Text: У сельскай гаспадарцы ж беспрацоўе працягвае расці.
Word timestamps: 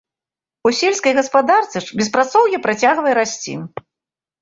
У 0.67 0.71
сельскай 0.77 1.13
гаспадарцы 1.19 1.77
ж 1.85 2.01
беспрацоўе 2.01 2.63
працягвае 2.67 3.13
расці. 3.23 3.55